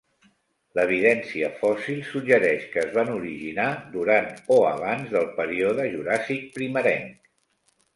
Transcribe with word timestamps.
L'evidència 0.77 1.49
fòssil 1.59 1.99
suggereix 2.13 2.65
que 2.73 2.83
es 2.85 2.91
van 2.97 3.13
originar 3.19 3.69
durant 3.99 4.35
o 4.59 4.61
abans 4.75 5.17
del 5.17 5.33
període 5.41 5.91
Juràssic 5.97 6.55
primerenc. 6.61 7.35